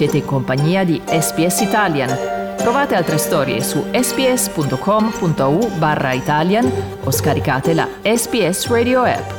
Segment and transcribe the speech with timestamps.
[0.00, 2.08] Siete in compagnia di SPS Italian.
[2.56, 6.72] Trovate altre storie su sps.com.au barra Italian
[7.04, 9.30] o scaricate la SPS Radio app.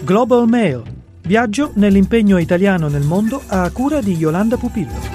[0.00, 0.82] Global Mail.
[1.20, 5.11] Viaggio nell'impegno italiano nel mondo a cura di Yolanda Pupillo.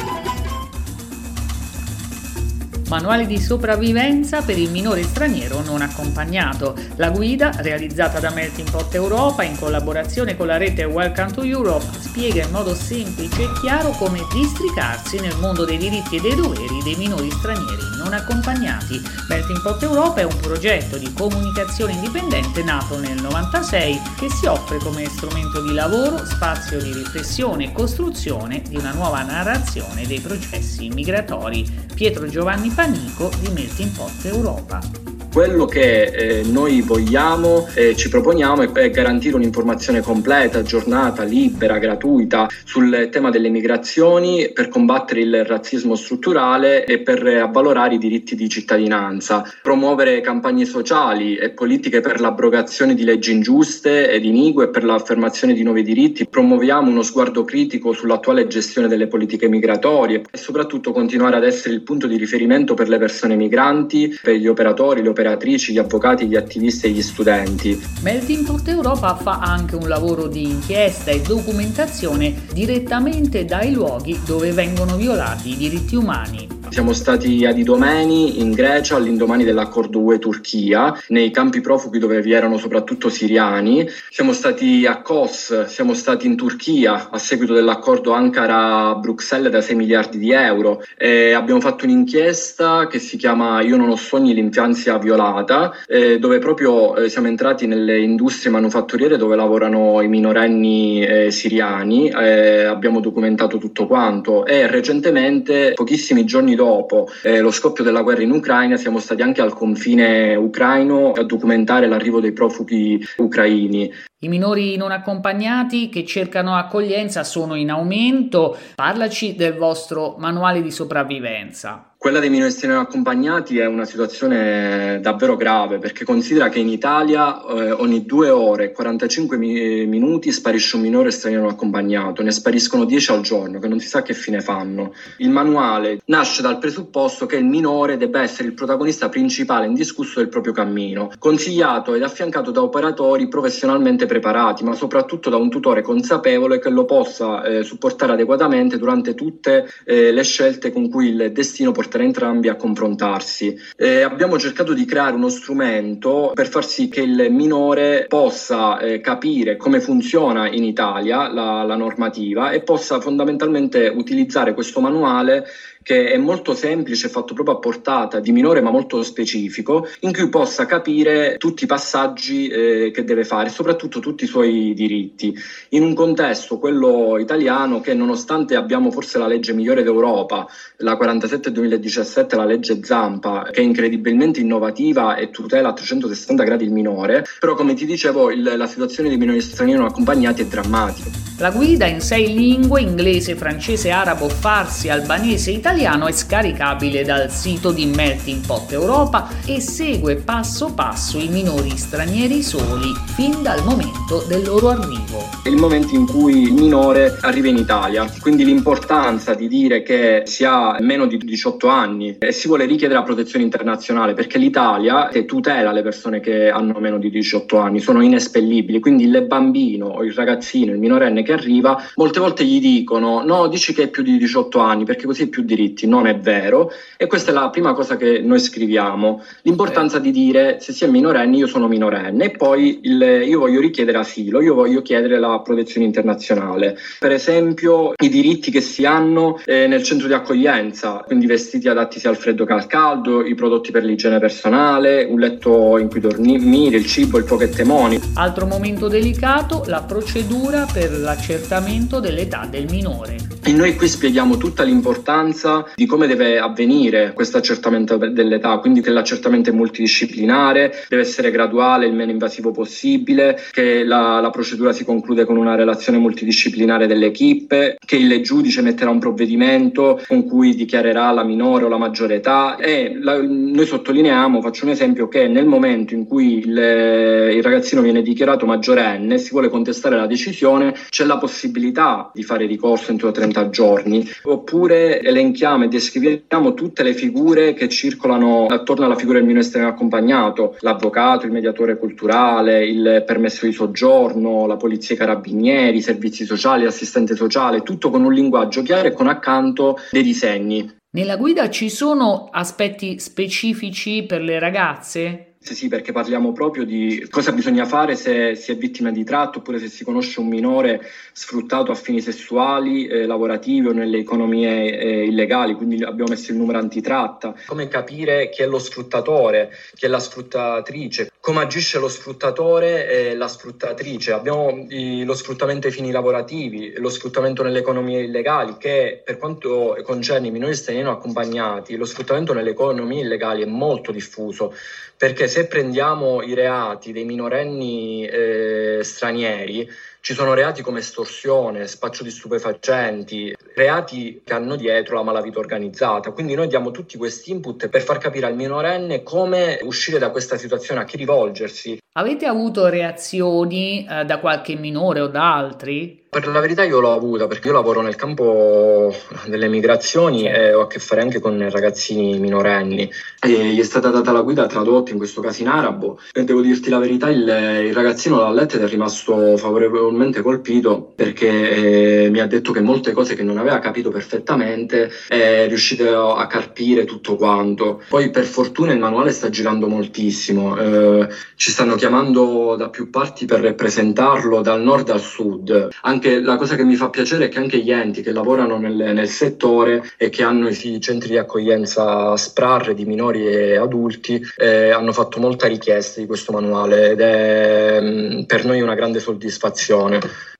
[2.87, 6.73] Manuale di sopravvivenza per il minore straniero non accompagnato.
[6.95, 11.85] La guida, realizzata da Melting Pot Europa in collaborazione con la rete Welcome to Europe,
[11.99, 16.81] spiega in modo semplice e chiaro come districarsi nel mondo dei diritti e dei doveri
[16.81, 19.01] dei minori stranieri non accompagnati.
[19.27, 25.05] Melting Europa è un progetto di comunicazione indipendente nato nel 1996 che si offre come
[25.09, 31.65] strumento di lavoro, spazio di riflessione e costruzione di una nuova narrazione dei processi migratori.
[31.93, 35.07] Pietro Giovanni Panico di Melting Pot Europa.
[35.37, 41.77] Quello che eh, noi vogliamo e ci proponiamo è, è, garantire un'informazione completa, aggiornata, libera,
[41.77, 48.35] gratuita sul tema delle migrazioni per combattere il razzismo strutturale e per avvalorare i diritti
[48.35, 54.69] di cittadinanza, promuovere campagne sociali e politiche per l'abrogazione di leggi ingiuste ed inigue e
[54.69, 56.27] per l'affermazione di nuovi diritti.
[56.27, 61.81] Promuoviamo uno sguardo critico sull'attuale gestione delle politiche migratorie e soprattutto continuare ad essere il
[61.81, 66.35] punto di riferimento per le persone migranti, per gli operatori, le operatrici, gli avvocati, gli
[66.35, 67.79] attivisti e gli studenti.
[68.01, 74.51] Melting Pot Europa fa anche un lavoro di inchiesta e documentazione direttamente dai luoghi dove
[74.51, 76.56] vengono violati i diritti umani.
[76.69, 82.57] Siamo stati ad Idomeni in Grecia all'indomani dell'accordo UE-Turchia, nei campi profughi dove vi erano
[82.57, 83.87] soprattutto siriani.
[84.09, 90.19] Siamo stati a Kos, siamo stati in Turchia a seguito dell'accordo Ankara-Bruxelles da 6 miliardi
[90.19, 90.83] di euro.
[90.97, 96.37] E abbiamo fatto un'inchiesta che si chiama Io non ho sogni, l'infanzia violata, eh, dove
[96.37, 102.11] proprio eh, siamo entrati nelle industrie manufatturiere dove lavorano i minorenni eh, siriani.
[102.11, 108.31] Abbiamo documentato tutto quanto e recentemente, pochissimi giorni dopo eh, lo scoppio della guerra in
[108.31, 113.89] Ucraina siamo stati anche al confine ucraino a documentare l'arrivo dei profughi ucraini.
[114.19, 118.57] I minori non accompagnati che cercano accoglienza sono in aumento.
[118.73, 121.91] Parlaci del vostro manuale di sopravvivenza.
[121.99, 127.43] Quella dei minori stranieri accompagnati è una situazione davvero grave perché considera che in Italia
[127.43, 132.31] eh, ogni due ore e 45 mi- minuti sparisce un minore straniero non accompagnato, ne
[132.31, 134.93] spariscono 10 al giorno che non si sa che fine fanno.
[135.17, 140.29] Il manuale nasce dal presupposto che il minore debba essere il protagonista principale indiscusso del
[140.29, 146.59] proprio cammino, consigliato ed affiancato da operatori professionalmente preparati, ma soprattutto da un tutore consapevole
[146.59, 151.71] che lo possa eh, supportare adeguatamente durante tutte eh, le scelte con cui il destino
[151.71, 153.55] porterà entrambi a confrontarsi.
[153.75, 158.99] Eh, abbiamo cercato di creare uno strumento per far sì che il minore possa eh,
[159.01, 165.45] capire come funziona in Italia la, la normativa e possa fondamentalmente utilizzare questo manuale
[165.87, 170.27] che è molto semplice, fatto proprio a portata di minore ma molto specifico, in cui
[170.27, 175.33] possa capire tutti i passaggi eh, che deve fare, soprattutto tutti i suoi diritti,
[175.69, 180.45] in un contesto, quello italiano, che nonostante abbiamo forse la legge migliore d'Europa,
[180.79, 186.73] la 47-2017, la legge Zampa, che è incredibilmente innovativa e tutela a 360 gradi il
[186.73, 191.09] minore, però come ti dicevo il, la situazione dei minori stranieri non accompagnati è drammatica.
[191.39, 197.29] La guida in sei lingue, inglese, francese, arabo, farsi, albanese, italiano, italiano è scaricabile dal
[197.29, 203.63] sito di Melting Pot Europa e segue passo passo i minori stranieri soli fin dal
[203.63, 205.29] momento del loro arrivo.
[205.43, 210.23] È il momento in cui il minore arriva in Italia, quindi l'importanza di dire che
[210.25, 215.11] si ha meno di 18 anni e si vuole richiedere la protezione internazionale perché l'Italia
[215.27, 220.03] tutela le persone che hanno meno di 18 anni, sono inespellibili, quindi il bambino o
[220.03, 224.01] il ragazzino, il minorenne che arriva, molte volte gli dicono no, dici che è più
[224.01, 227.33] di 18 anni perché così è più diritto diritti, non è vero e questa è
[227.33, 231.67] la prima cosa che noi scriviamo, l'importanza di dire se si è minorenni io sono
[231.67, 237.11] minorenne e poi il, io voglio richiedere asilo, io voglio chiedere la protezione internazionale, per
[237.11, 242.09] esempio i diritti che si hanno eh, nel centro di accoglienza, quindi vestiti adatti sia
[242.09, 246.77] al freddo che al caldo, i prodotti per l'igiene personale, un letto in cui dormire,
[246.77, 247.99] il cibo, il pochettemoni.
[248.15, 253.15] Altro momento delicato, la procedura per l'accertamento dell'età del minore.
[253.43, 258.89] E noi qui spieghiamo tutta l'importanza di come deve avvenire questo accertamento dell'età, quindi che
[258.89, 264.83] l'accertamento è multidisciplinare, deve essere graduale, il meno invasivo possibile, che la, la, procedura si
[264.83, 270.55] conclude con una relazione multidisciplinare delle equipe, che il giudice metterà un provvedimento con cui
[270.55, 272.57] dichiarerà la minore o la maggiore età.
[272.57, 277.81] E la, noi sottolineiamo, faccio un esempio, che nel momento in cui il, il ragazzino
[277.81, 282.91] viene dichiarato maggiorenne e si vuole contestare la decisione, c'è la possibilità di fare ricorso
[282.91, 289.19] entro 30 giorni, oppure elenchiamo e descriviamo tutte le figure che circolano attorno alla figura
[289.19, 294.97] del minore straniero accompagnato, l'avvocato, il mediatore culturale, il permesso di soggiorno, la polizia e
[294.97, 299.77] i carabinieri, i servizi sociali, l'assistente sociale, tutto con un linguaggio chiaro e con accanto
[299.91, 300.75] dei disegni.
[300.89, 305.26] Nella guida ci sono aspetti specifici per le ragazze?
[305.53, 309.59] Sì, perché parliamo proprio di cosa bisogna fare se si è vittima di tratto oppure
[309.59, 310.81] se si conosce un minore
[311.13, 316.37] sfruttato a fini sessuali, eh, lavorativi o nelle economie eh, illegali, quindi abbiamo messo il
[316.37, 317.35] numero antitratta.
[317.45, 323.13] Come capire chi è lo sfruttatore, chi è la sfruttatrice, come agisce lo sfruttatore e
[323.13, 324.13] la sfruttatrice.
[324.13, 329.77] Abbiamo i, lo sfruttamento ai fini lavorativi, lo sfruttamento nelle economie illegali, che per quanto
[329.83, 334.53] concerne i minori stranieri accompagnati, lo sfruttamento nelle economie illegali è molto diffuso
[334.97, 339.69] perché se prendiamo i reati dei minorenni eh, stranieri,
[340.01, 346.11] ci sono reati come estorsione, spaccio di stupefacenti, reati che hanno dietro la malavita organizzata.
[346.11, 350.37] Quindi noi diamo tutti questi input per far capire al minorenne come uscire da questa
[350.37, 351.77] situazione, a chi rivolgersi.
[351.97, 356.06] Avete avuto reazioni eh, da qualche minore o da altri?
[356.09, 358.95] Per la verità io l'ho avuta perché io lavoro nel campo
[359.27, 362.89] delle migrazioni e ho a che fare anche con ragazzini minorenni.
[363.19, 366.39] E gli è stata data la guida tradotta in questo caso in arabo e devo
[366.39, 367.27] dirti la verità, il,
[367.65, 372.61] il ragazzino l'ha letta ed è rimasto favorevolmente colpito perché eh, mi ha detto che
[372.61, 377.83] molte cose che non aveva capito perfettamente è riuscito a carpire tutto quanto.
[377.89, 383.25] Poi per fortuna il manuale sta girando moltissimo, eh, ci stanno chiamando da più parti
[383.25, 385.67] per rappresentarlo dal nord al sud.
[385.81, 388.57] Anche anche la cosa che mi fa piacere è che anche gli enti che lavorano
[388.57, 394.21] nel, nel settore e che hanno i centri di accoglienza SPRAR di minori e adulti
[394.37, 398.99] eh, hanno fatto molta richiesta di questo manuale ed è mm, per noi una grande
[398.99, 399.99] soddisfazione.